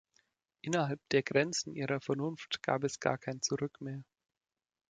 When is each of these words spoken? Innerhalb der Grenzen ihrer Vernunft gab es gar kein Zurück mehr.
Innerhalb 0.63 0.99
der 1.09 1.21
Grenzen 1.21 1.75
ihrer 1.75 2.01
Vernunft 2.01 2.63
gab 2.63 2.83
es 2.83 2.99
gar 2.99 3.19
kein 3.19 3.43
Zurück 3.43 3.79
mehr. 3.81 4.03